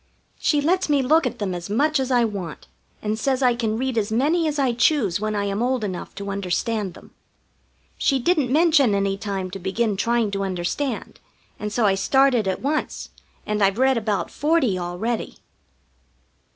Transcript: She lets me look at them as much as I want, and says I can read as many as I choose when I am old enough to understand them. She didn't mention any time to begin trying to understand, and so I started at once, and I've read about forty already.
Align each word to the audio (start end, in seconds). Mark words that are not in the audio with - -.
She 0.39 0.61
lets 0.61 0.89
me 0.89 1.03
look 1.03 1.27
at 1.27 1.37
them 1.37 1.53
as 1.53 1.69
much 1.69 1.99
as 1.99 2.09
I 2.09 2.25
want, 2.25 2.65
and 3.03 3.19
says 3.19 3.43
I 3.43 3.53
can 3.53 3.77
read 3.77 3.99
as 3.99 4.11
many 4.11 4.47
as 4.47 4.57
I 4.57 4.73
choose 4.73 5.19
when 5.19 5.35
I 5.35 5.43
am 5.43 5.61
old 5.61 5.83
enough 5.83 6.15
to 6.15 6.31
understand 6.31 6.95
them. 6.95 7.11
She 7.99 8.17
didn't 8.17 8.51
mention 8.51 8.95
any 8.95 9.15
time 9.15 9.51
to 9.51 9.59
begin 9.59 9.95
trying 9.95 10.31
to 10.31 10.43
understand, 10.43 11.19
and 11.59 11.71
so 11.71 11.85
I 11.85 11.93
started 11.93 12.47
at 12.47 12.63
once, 12.63 13.09
and 13.45 13.61
I've 13.63 13.77
read 13.77 13.95
about 13.95 14.31
forty 14.31 14.75
already. 14.79 15.37